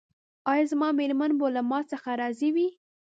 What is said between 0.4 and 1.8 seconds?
ایا زما میرمن به له ما